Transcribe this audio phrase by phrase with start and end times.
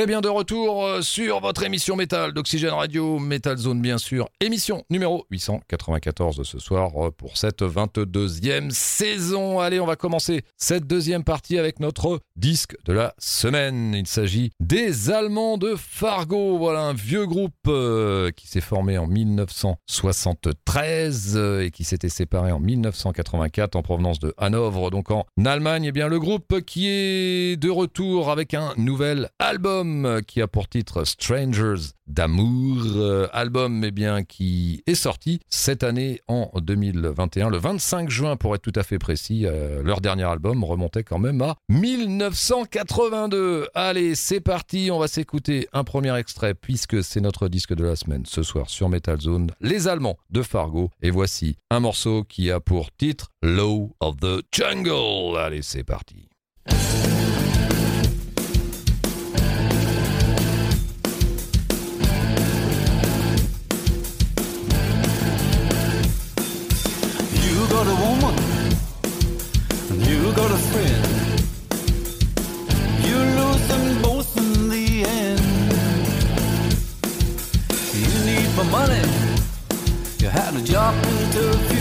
[0.00, 4.28] Eh bien, de retour euh, sur votre émission métal d'Oxygène Radio, Metal Zone bien sûr,
[4.40, 9.58] émission numéro 894 ce soir euh, pour cette 22e saison.
[9.58, 13.92] Allez, on va commencer cette deuxième partie avec notre disque de la semaine.
[13.92, 16.58] Il s'agit des Allemands de Fargo.
[16.58, 22.60] Voilà un vieux groupe euh, qui s'est formé en 1973 et qui s'était séparé en
[22.60, 25.86] 1984 en provenance de Hanovre, donc en Allemagne.
[25.86, 29.87] Eh bien, le groupe qui est de retour avec un nouvel album
[30.26, 36.20] qui a pour titre Strangers d'amour, euh, album eh bien, qui est sorti cette année
[36.26, 39.46] en 2021, le 25 juin pour être tout à fait précis.
[39.46, 43.68] Euh, leur dernier album remontait quand même à 1982.
[43.74, 47.96] Allez, c'est parti, on va s'écouter un premier extrait puisque c'est notre disque de la
[47.96, 50.90] semaine ce soir sur Metal Zone, les Allemands de Fargo.
[51.02, 55.36] Et voici un morceau qui a pour titre Low of the Jungle.
[55.38, 56.28] Allez, c'est parti.
[70.34, 71.04] Got a friend.
[73.06, 75.40] You lose them both in the end.
[77.94, 79.02] You need my money,
[80.18, 81.77] you had a job interview.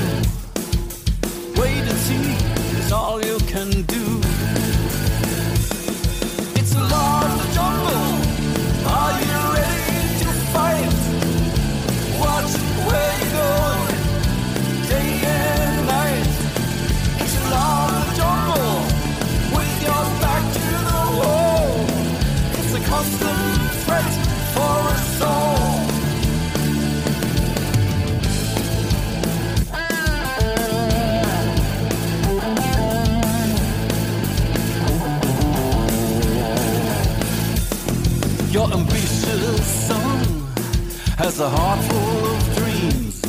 [41.37, 43.21] Has a heart full of dreams,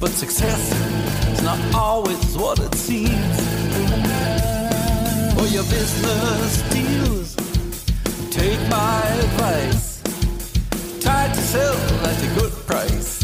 [0.00, 0.72] but success
[1.32, 3.36] is not always what it seems.
[5.34, 7.36] For your business deals,
[8.30, 10.02] take my advice.
[11.02, 11.76] Try to sell
[12.06, 13.21] at a good price.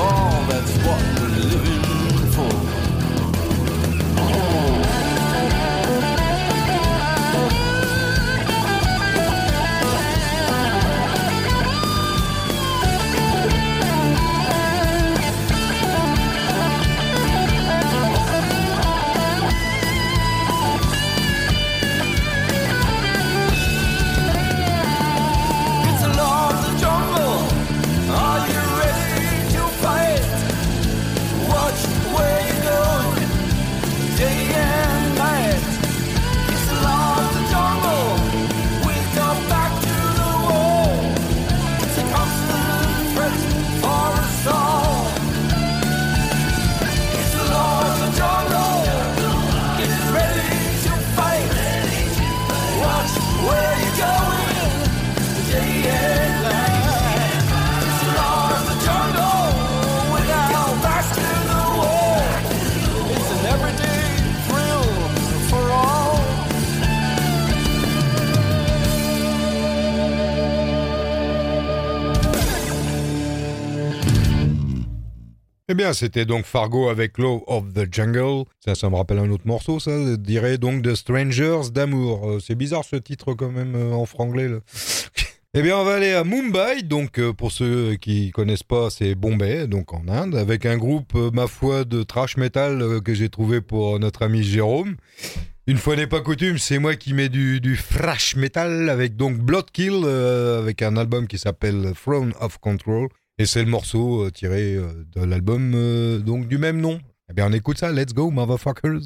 [0.00, 1.19] All, that's what
[75.80, 78.44] bien, c'était donc Fargo avec Law of the Jungle.
[78.58, 79.92] Ça, me rappelle un autre morceau, ça.
[79.92, 82.28] Je dirais donc The Strangers d'amour.
[82.28, 84.48] Euh, c'est bizarre ce titre quand même euh, en franglais.
[85.52, 86.82] Eh bien, on va aller à Mumbai.
[86.84, 91.12] Donc, euh, pour ceux qui connaissent pas, c'est Bombay, donc en Inde, avec un groupe,
[91.32, 94.94] ma foi, de trash metal que j'ai trouvé pour notre ami Jérôme.
[95.66, 99.38] Une fois n'est pas coutume, c'est moi qui mets du, du thrash metal avec donc
[99.38, 103.08] Bloodkill, avec un album qui s'appelle Throne of Control.
[103.40, 107.00] Et c'est le morceau euh, tiré euh, de l'album euh, donc du même nom.
[107.30, 107.90] Eh bien, on écoute ça.
[107.90, 109.00] Let's go, motherfuckers.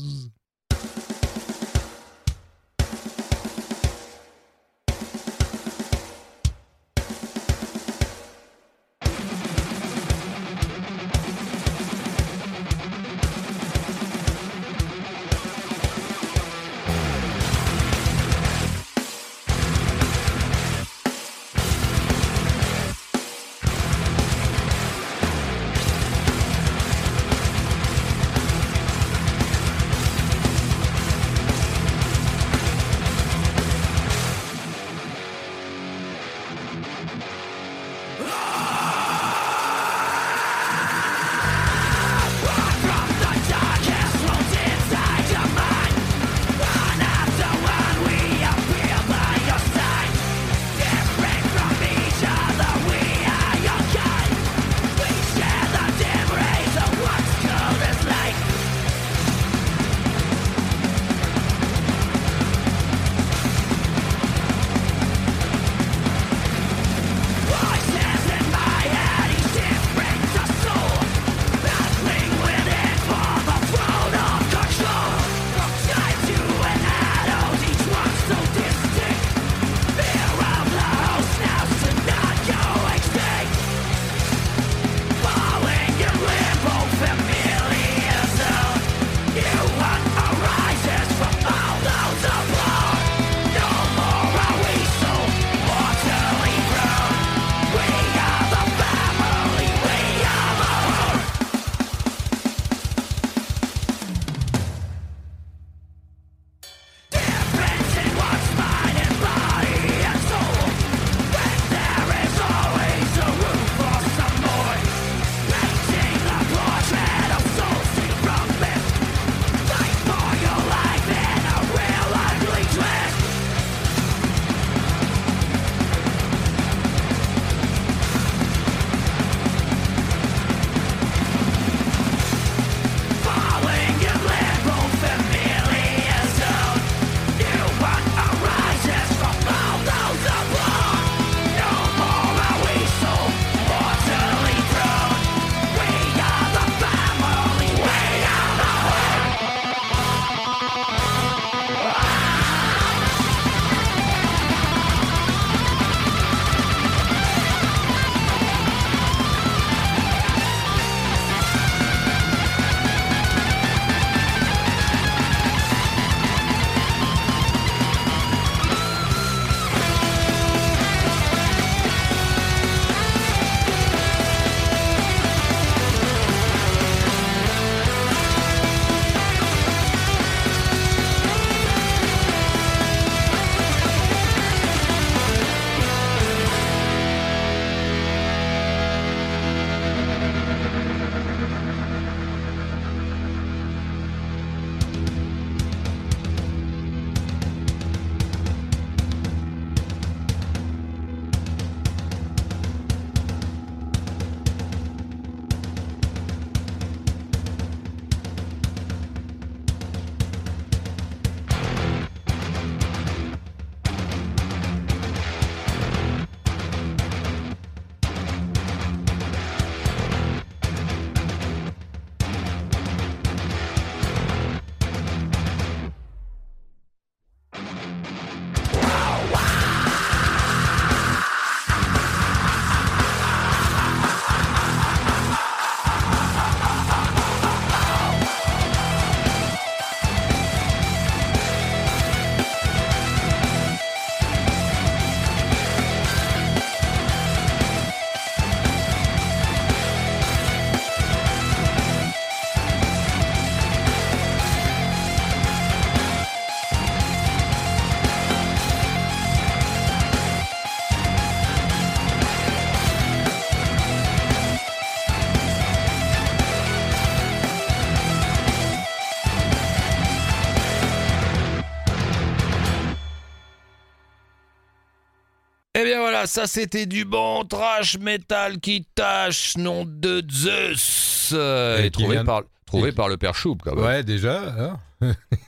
[276.27, 281.33] Ça c'était du bon trash metal qui tâche, nom de Zeus.
[281.33, 283.85] Et trouvé, vient- par, trouvé et par le père Choup, quand même.
[283.85, 284.55] Ouais, déjà.
[284.59, 284.81] hein.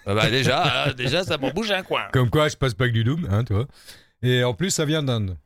[0.06, 2.02] Ah bah déjà, euh, déjà ça m'en bouge un coin.
[2.12, 3.66] Comme quoi, je passe pas que du Doom, hein, toi.
[4.22, 5.36] Et en plus, ça vient d'Inde.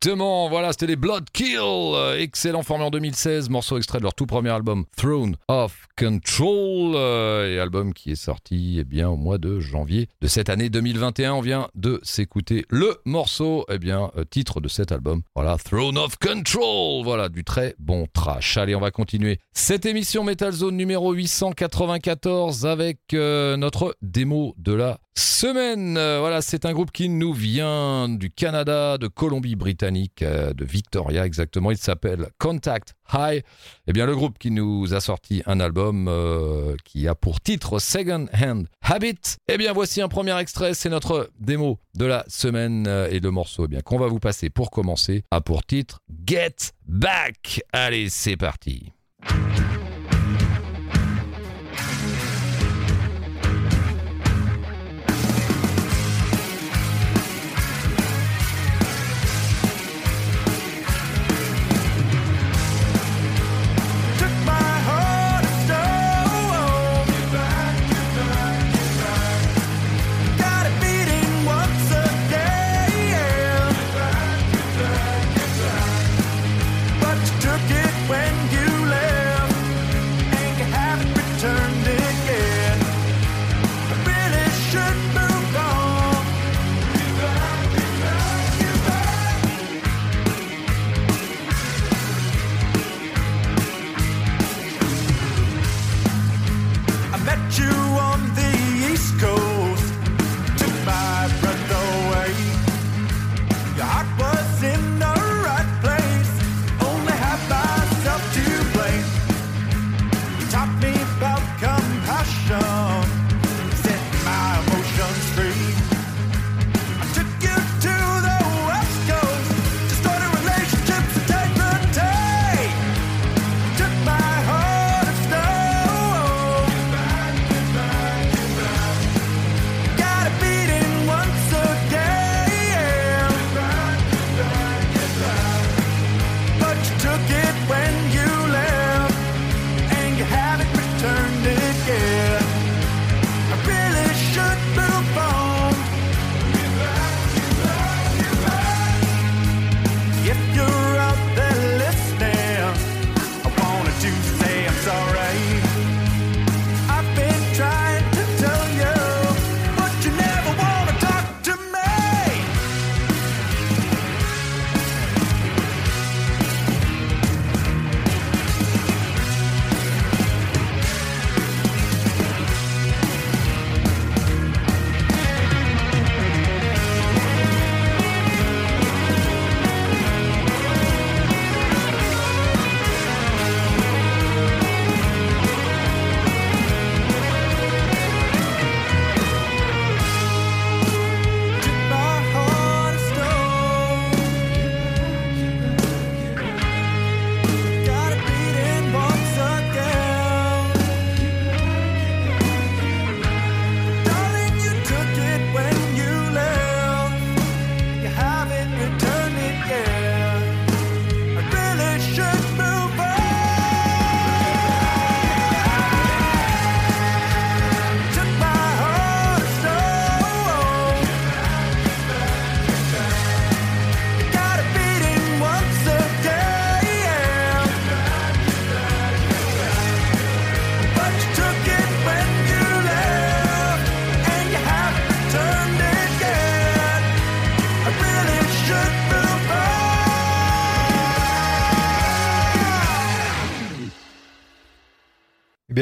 [0.00, 4.14] Exactement, voilà, c'était les Blood Kill, euh, excellent formé en 2016, morceau extrait de leur
[4.14, 9.16] tout premier album Throne of Control, euh, et album qui est sorti eh bien, au
[9.16, 11.32] mois de janvier de cette année 2021.
[11.32, 15.98] On vient de s'écouter le morceau, eh bien, euh, titre de cet album, voilà, Throne
[15.98, 18.56] of Control, voilà, du très bon trash.
[18.56, 25.00] Allez, on va continuer cette émission Metal Zone numéro 894 avec notre démo de la
[25.16, 25.94] semaine.
[25.94, 29.87] Voilà, c'est un groupe qui nous vient du Canada, de Colombie-Britannique,
[30.22, 31.70] euh, de Victoria exactement.
[31.70, 33.42] Il s'appelle Contact High.
[33.86, 37.78] Eh bien, le groupe qui nous a sorti un album euh, qui a pour titre
[37.78, 39.36] Second Hand Habit.
[39.48, 40.74] Eh bien, voici un premier extrait.
[40.74, 44.20] C'est notre démo de la semaine euh, et le morceau eh bien qu'on va vous
[44.20, 47.60] passer pour commencer a pour titre Get Back.
[47.72, 48.92] Allez, c'est parti.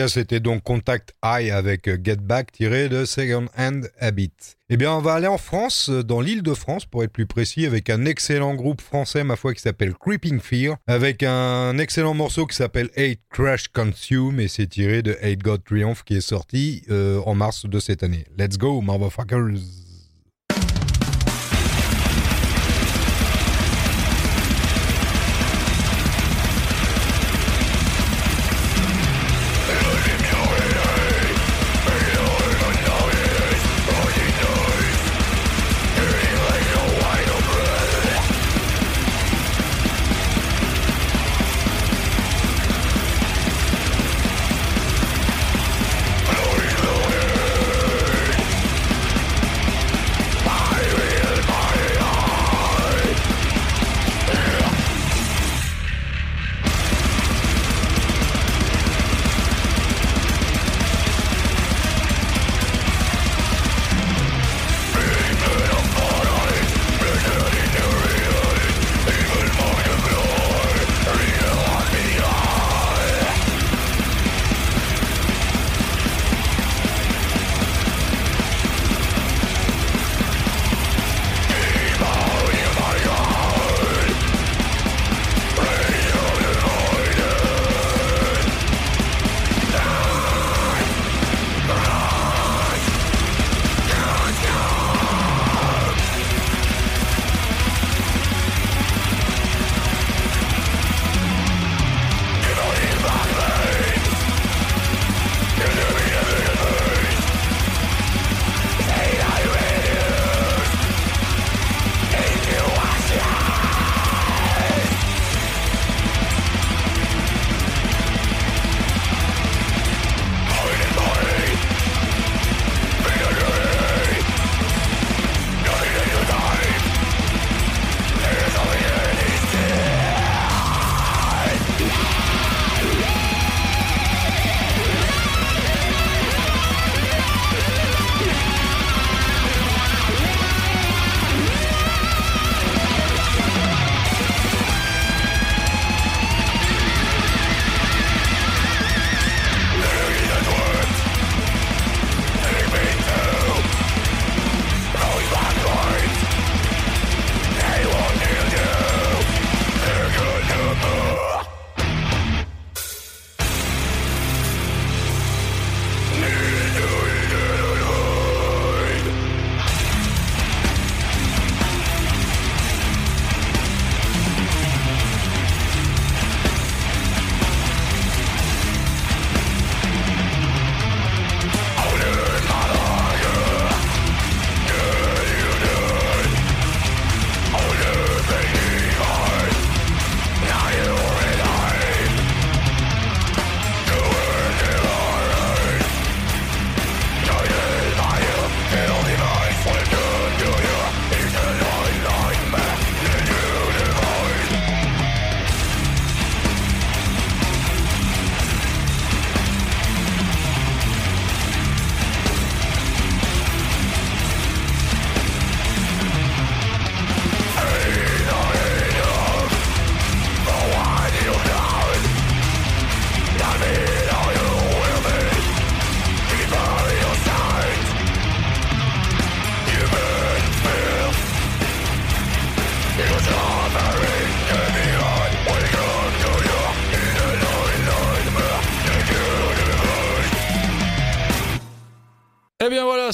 [0.07, 4.31] Bien, c'était donc Contact High avec euh, Get Back tiré de Second Hand Habit.
[4.71, 7.27] Eh bien, on va aller en France, euh, dans l'île de France pour être plus
[7.27, 12.15] précis, avec un excellent groupe français, ma foi, qui s'appelle Creeping Fear, avec un excellent
[12.15, 16.21] morceau qui s'appelle Hate Crash Consume et c'est tiré de Hate God Triumph qui est
[16.21, 18.27] sorti euh, en mars de cette année.
[18.39, 19.86] Let's go, motherfuckers!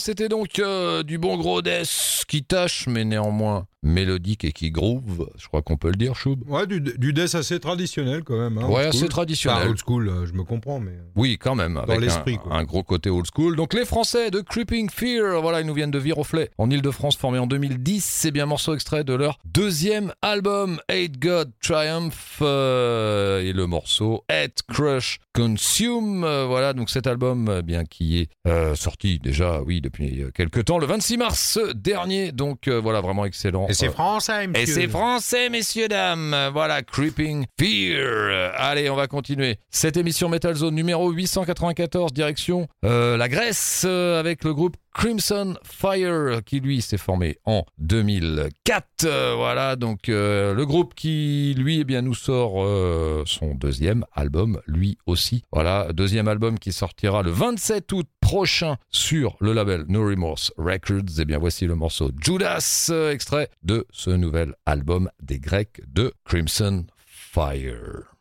[0.02, 5.28] C'était donc euh, du bon gros death qui tâche, mais néanmoins mélodique et qui groove.
[5.36, 6.36] Je crois qu'on peut le dire, Choub.
[6.48, 8.58] Ouais, du, du death assez traditionnel quand même.
[8.58, 9.58] hein, Ouais, assez traditionnel.
[9.62, 10.92] Enfin, old school, euh, je me comprends, mais.
[11.16, 12.56] Oui, quand même, avec l'esprit, un, quoi.
[12.56, 13.56] un gros côté old school.
[13.56, 17.38] Donc les Français de Creeping Fear, voilà, ils nous viennent de Viroflay, en Ile-de-France, formés
[17.38, 18.04] en 2010.
[18.04, 23.66] C'est bien un morceau extrait de leur deuxième album, Hate God Triumph, euh, et le
[23.66, 26.24] morceau Hate Crush Consume.
[26.24, 30.30] Euh, voilà, donc cet album, euh, bien qui est euh, sorti déjà, oui, depuis euh,
[30.32, 32.32] quelques temps, le 26 mars dernier.
[32.32, 33.66] Donc euh, voilà, vraiment excellent.
[33.72, 34.62] Et c'est français, monsieur.
[34.62, 36.36] et c'est français, messieurs, dames.
[36.52, 38.52] Voilà, Creeping Fear.
[38.56, 39.56] Allez, on va continuer.
[39.70, 45.54] Cette émission Metal Zone numéro 894, direction euh, la Grèce, euh, avec le groupe Crimson
[45.64, 48.86] Fire, qui lui s'est formé en 2004.
[49.04, 54.04] Euh, voilà, donc euh, le groupe qui, lui, eh bien, nous sort euh, son deuxième
[54.12, 55.42] album, lui aussi.
[55.50, 61.20] Voilà, deuxième album qui sortira le 27 août prochain sur le label No Remorse Records.
[61.20, 66.14] Et bien, voici le morceau Judas, euh, extrait de ce nouvel album des Grecs de
[66.24, 68.11] Crimson Fire.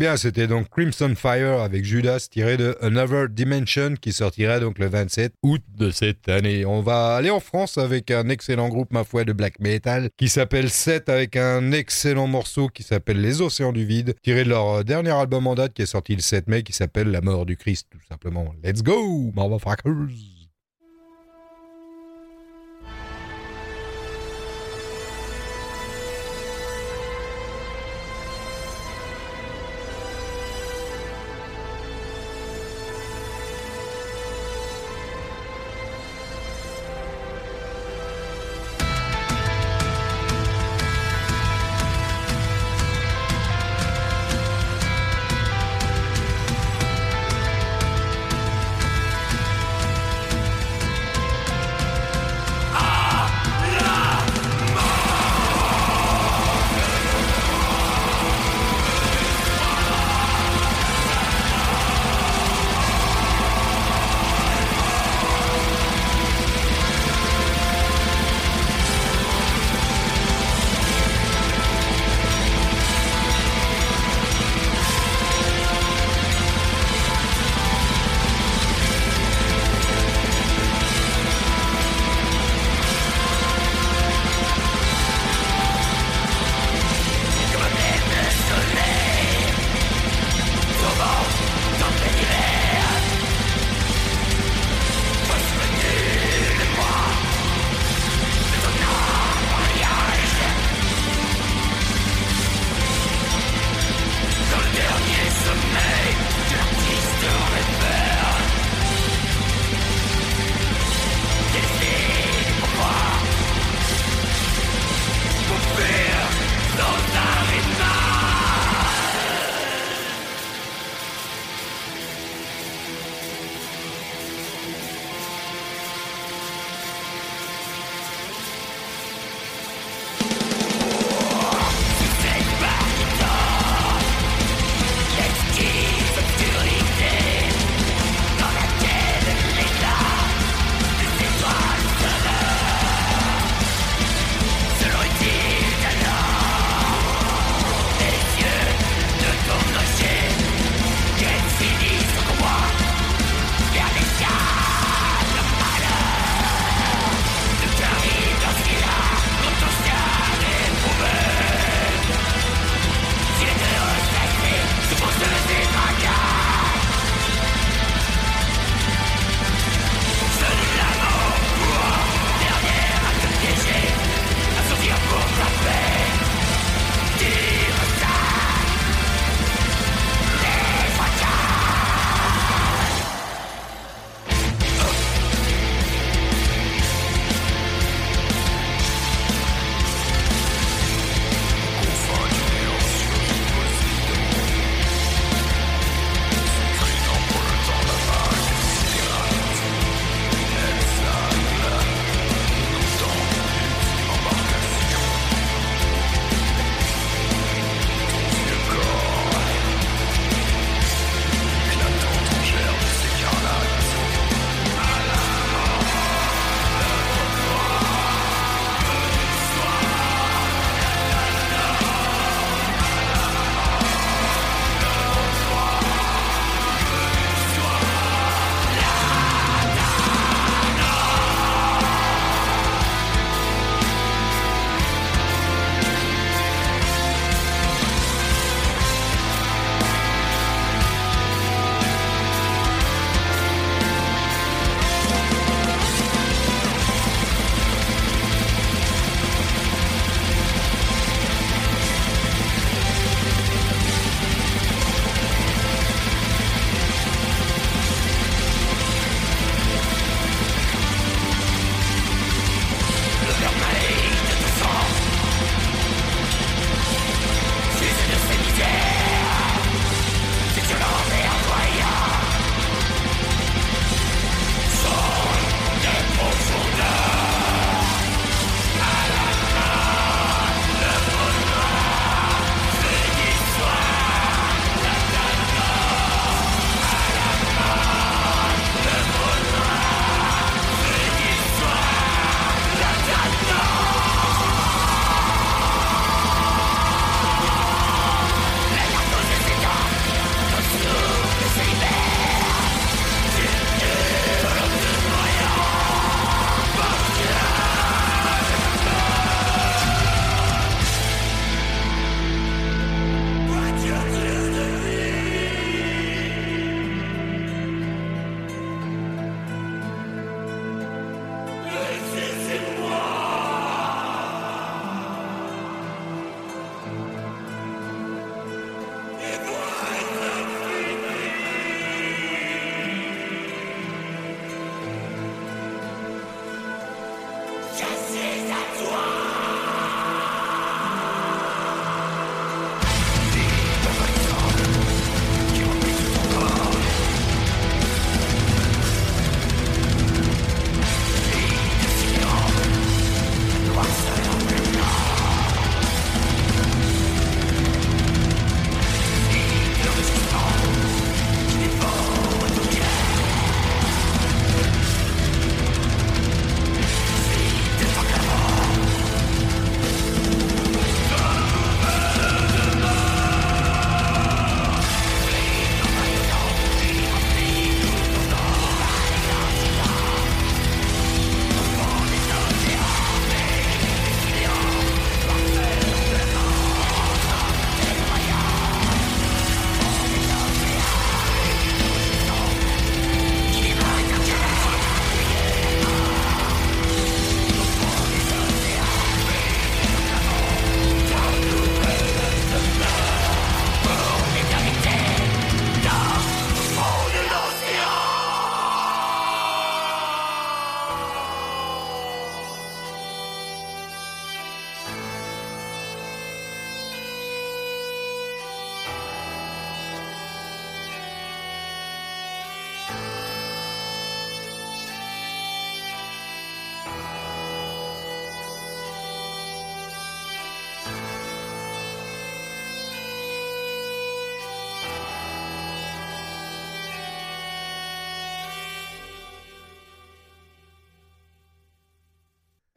[0.00, 4.86] Bien, c'était donc Crimson Fire avec Judas tiré de Another Dimension qui sortirait donc le
[4.86, 6.64] 27 août de cette année.
[6.64, 10.30] On va aller en France avec un excellent groupe, ma foi, de black metal qui
[10.30, 14.86] s'appelle Set avec un excellent morceau qui s'appelle Les Océans du Vide, tiré de leur
[14.86, 17.58] dernier album en date qui est sorti le 7 mai qui s'appelle La mort du
[17.58, 18.54] Christ, tout simplement.
[18.64, 20.39] Let's go, motherfuckers!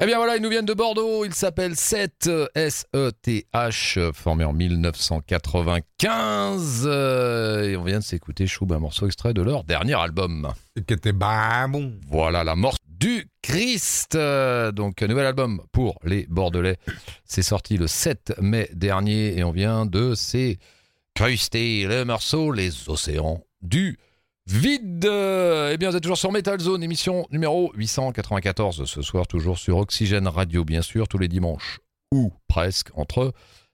[0.04, 6.84] Eh bien voilà, ils nous viennent de Bordeaux, ils s'appellent 7 S-E-T-H, formé en 1995.
[6.86, 10.52] euh, et on vient de s'écouter Choub, un morceau extrait de leur dernier album.
[10.76, 11.94] Qui était bah bon.
[12.10, 14.16] Voilà, la mort du Christ.
[14.16, 16.76] Euh, Donc, un nouvel album pour les Bordelais.
[17.24, 23.42] C'est sorti le 7 mai dernier et on vient de s'écruster le morceau Les Océans
[23.62, 23.98] du
[24.45, 25.06] Vide.
[25.06, 29.77] Eh bien, vous êtes toujours sur Metal Zone, émission numéro 894 ce soir, toujours sur
[29.77, 31.79] Oxygène Radio, bien sûr, tous les dimanches
[32.13, 33.34] ou presque entre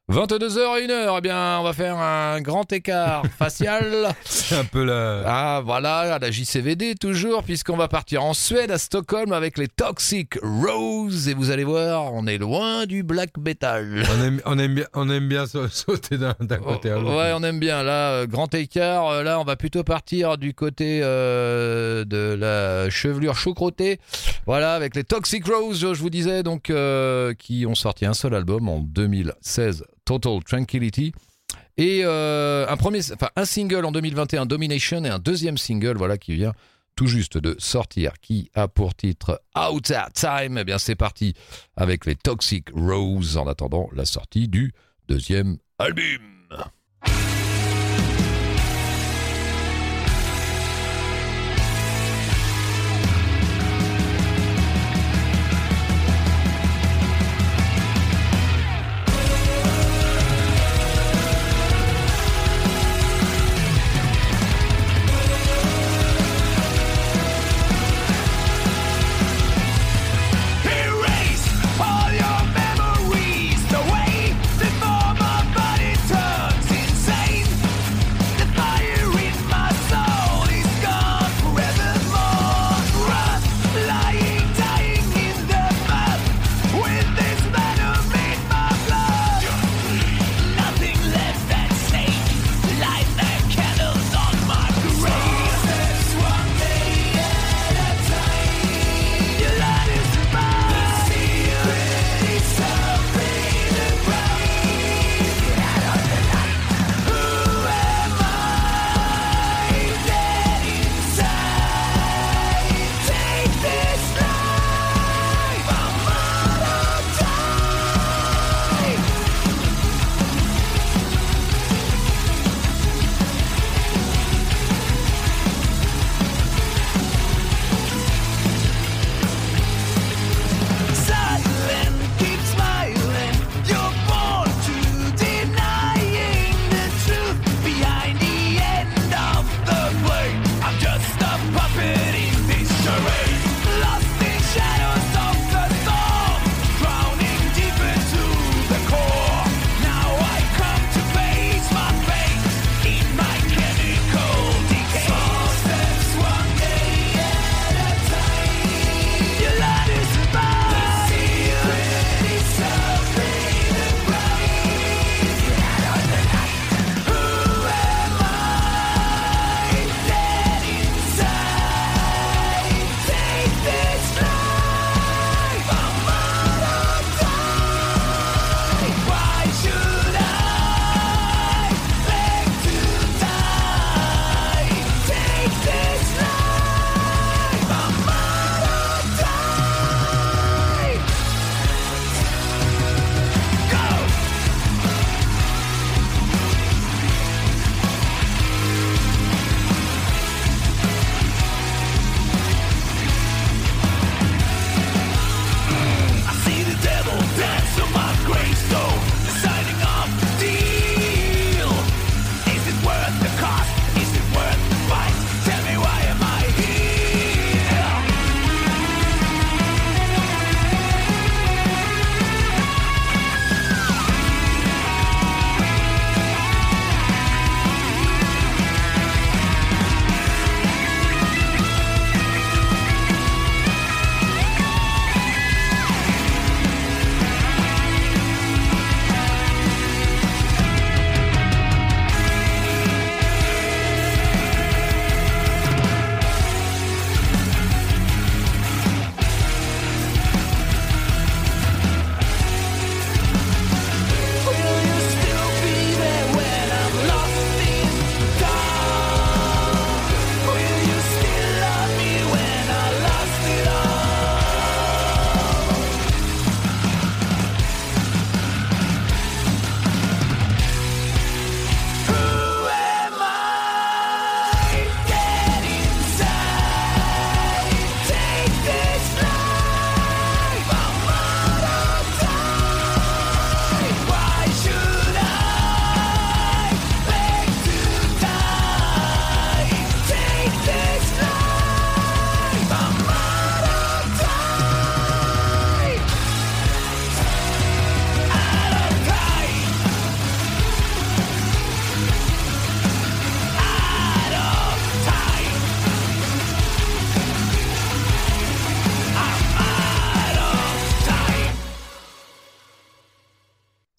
[0.10, 1.16] 22h et 1h.
[1.18, 4.10] Eh bien, on va faire un grand écart facial.
[4.26, 5.22] C'est un peu la.
[5.26, 9.68] Ah voilà, à la JCVD toujours, puisqu'on va partir en Suède, à Stockholm, avec les
[9.68, 11.28] Toxic Rose.
[11.30, 14.04] Et vous allez voir, on est loin du black metal.
[14.18, 17.16] On aime, on aime bien, on aime bien sa- sauter d'un côté à l'autre.
[17.16, 17.84] Ouais, on aime bien.
[17.84, 19.08] Là, euh, grand écart.
[19.10, 24.00] Euh, Là, on va plutôt partir du côté euh, de la chevelure choucroutée.
[24.48, 26.72] Voilà, avec les Toxic Rose, je vous disais, donc,
[27.38, 31.14] qui ont sorti un seul album en 2016, Total Tranquility.
[31.78, 36.18] Et euh, un, premier, enfin, un single en 2021, Domination, et un deuxième single, voilà,
[36.18, 36.54] qui vient
[36.96, 40.58] tout juste de sortir, qui a pour titre Out That Time.
[40.58, 41.36] Eh bien, c'est parti
[41.78, 44.74] avec les Toxic Rose en attendant la sortie du
[45.08, 46.39] deuxième album.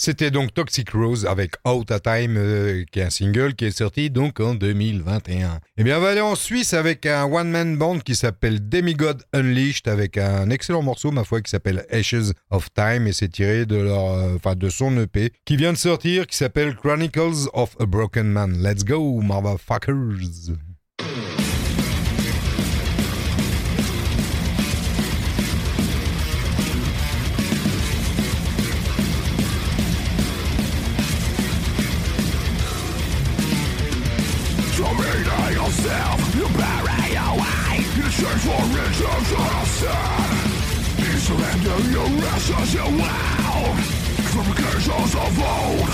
[0.03, 3.71] C'était donc Toxic Rose avec Out of Time, euh, qui est un single qui est
[3.77, 5.61] sorti donc en 2021.
[5.77, 9.89] Et bien, on va aller en Suisse avec un one-man band qui s'appelle Demigod Unleashed,
[9.89, 13.77] avec un excellent morceau, ma foi, qui s'appelle Ashes of Time, et c'est tiré de
[13.77, 18.33] leur, euh, de son EP, qui vient de sortir, qui s'appelle Chronicles of a Broken
[18.33, 18.63] Man.
[18.63, 20.57] Let's go, motherfuckers!
[42.51, 43.77] Such a wow!
[44.33, 45.91] Fabrications of old.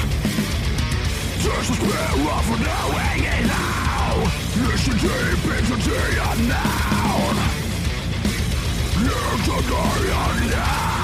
[1.45, 4.25] There's a spirit for knowing it all?
[4.73, 5.77] It's a deep the
[6.33, 7.37] unknown
[9.05, 10.96] It's the day unknown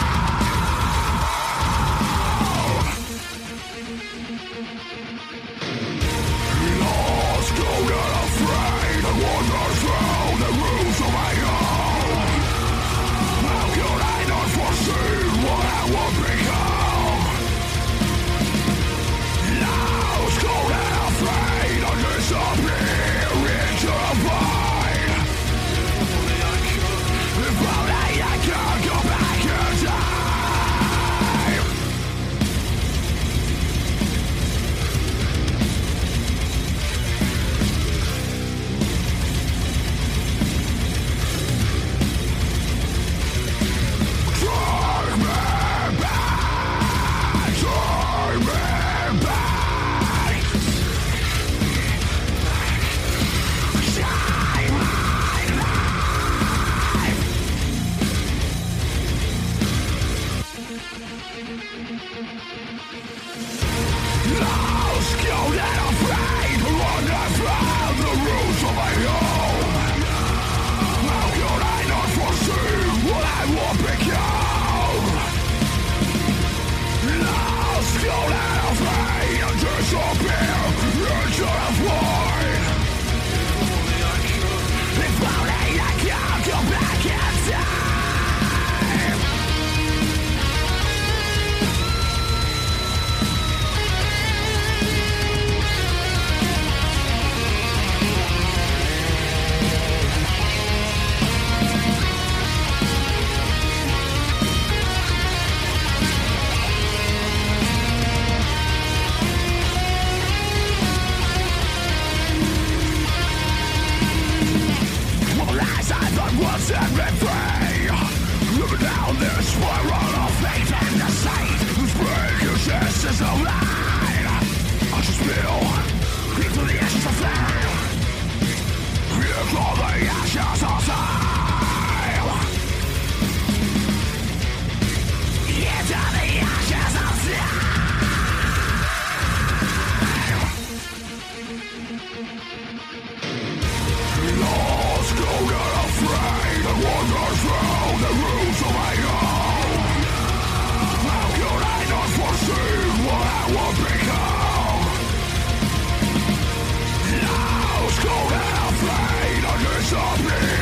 [159.92, 160.61] zombie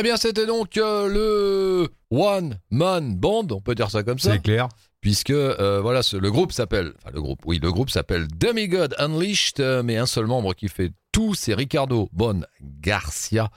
[0.00, 4.32] Eh bien, c'était donc euh, le One Man Band, on peut dire ça comme ça,
[4.32, 4.68] C'est clair.
[5.02, 8.94] puisque euh, voilà, ce- le groupe s'appelle, enfin le groupe, oui, le groupe s'appelle Demigod
[8.98, 12.46] Unleashed, euh, mais un seul membre qui fait tout, c'est Ricardo Bon
[12.80, 13.50] Garcia.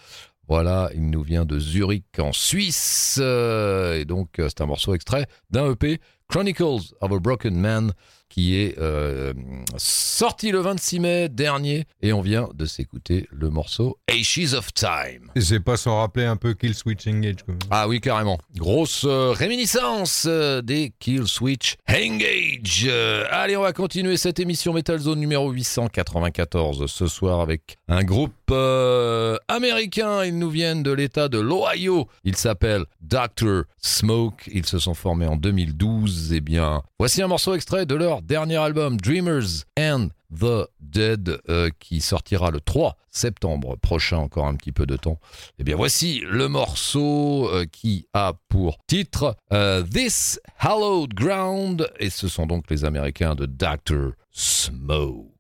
[0.49, 5.71] Voilà, il nous vient de Zurich en Suisse, et donc c'est un morceau extrait d'un
[5.71, 6.63] EP, Chronicles
[6.99, 7.93] of a Broken Man,
[8.34, 9.31] qui est euh,
[9.77, 15.29] sorti le 26 mai dernier, et on vient de s'écouter le morceau Ashes of Time.
[15.36, 17.45] Et c'est pas sans rappeler un peu Kill Switch Engage.
[17.69, 18.39] Ah oui, carrément.
[18.57, 22.89] Grosse euh, réminiscence euh, des Kill Switch Engage.
[23.29, 28.34] Allez, on va continuer cette émission Metal Zone numéro 894 ce soir avec un groupe
[28.53, 30.23] euh, américain.
[30.23, 32.07] Ils nous viennent de l'état de l'Ohio.
[32.23, 33.63] Ils s'appellent Dr.
[33.77, 34.49] Smoke.
[34.51, 36.03] Ils se sont formés en 2012.
[36.03, 36.31] Blues.
[36.33, 41.69] Eh bien, voici un morceau extrait de leur dernier album, Dreamers and the Dead, euh,
[41.79, 45.19] qui sortira le 3 septembre prochain, encore un petit peu de temps.
[45.59, 49.35] Eh bien, voici le morceau euh, qui a pour titre
[49.91, 54.13] This Hallowed Ground, et ce sont donc les Américains de Dr.
[54.31, 55.33] Smoke.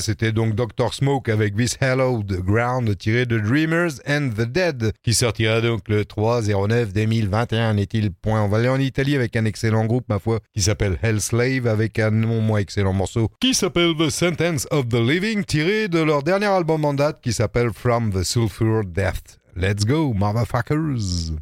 [0.00, 0.92] C'était donc Dr.
[0.92, 6.04] Smoke avec This Hallowed Ground tiré de Dreamers and the Dead qui sortira donc le
[6.04, 7.74] 3-09 2021.
[7.74, 10.98] N'est-il point On va aller en Italie avec un excellent groupe, ma foi, qui s'appelle
[11.02, 15.88] Hellslave avec un non moins excellent morceau qui s'appelle The Sentence of the Living tiré
[15.88, 19.38] de leur dernier album en date qui s'appelle From the Sulphur Death.
[19.56, 21.34] Let's go, motherfuckers!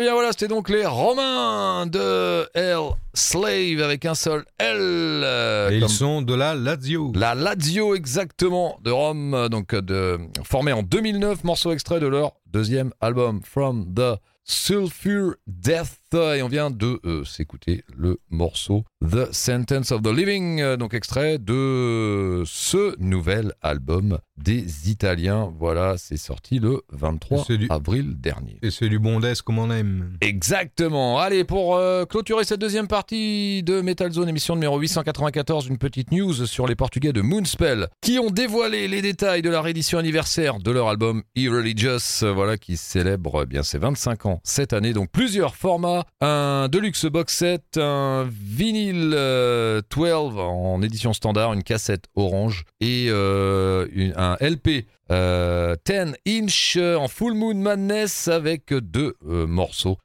[0.00, 2.78] Très bien, voilà, c'était donc les Romains de L
[3.12, 4.78] Slave avec un seul L.
[4.78, 7.12] euh, Et ils sont de la Lazio.
[7.14, 12.32] La Lazio exactement de Rome, donc euh, de, formé en 2009, morceau extrait de leur
[12.46, 19.32] deuxième album From the Sulfur Death et on vient de euh, s'écouter le morceau The
[19.32, 25.52] Sentence of the Living, euh, donc extrait de ce nouvel album des Italiens.
[25.58, 28.58] Voilà, c'est sorti le 23 C'est du- avril dernier.
[28.62, 30.16] Et c'est du bondesse comme on aime.
[30.20, 31.18] Exactement.
[31.18, 36.10] Allez, pour euh, clôturer cette deuxième partie de Metal Zone, émission numéro 894, une petite
[36.12, 40.58] news sur les Portugais de Moonspell qui ont dévoilé les détails de la réédition anniversaire
[40.58, 44.92] de leur album Irreligious, voilà, qui célèbre eh bien ses 25 ans cette année.
[44.92, 51.62] Donc plusieurs formats, un deluxe box set, un vinyle euh, 12 en édition standard, une
[51.62, 53.86] cassette orange et euh,
[54.16, 59.98] un LP euh, 10 inch euh, en Full Moon Madness avec deux euh, morceaux.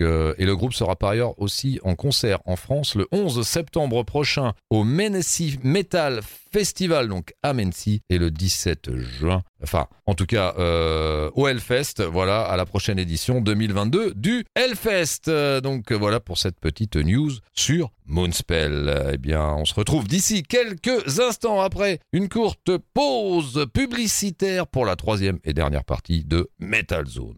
[0.00, 4.02] Euh, et le groupe sera par ailleurs aussi en concert en France le 11 septembre
[4.04, 6.20] prochain au Menacee Metal
[6.52, 12.02] Festival, donc à Mency, et le 17 juin, enfin en tout cas euh, au Hellfest,
[12.10, 15.28] voilà, à la prochaine édition 2022 du Hellfest.
[15.28, 19.12] Euh, donc voilà pour cette petite news sur Moonspell.
[19.12, 24.96] Eh bien, on se retrouve d'ici quelques instants après une courte pause publicitaire pour la
[24.96, 27.36] troisième et dernière partie de Metal Zone.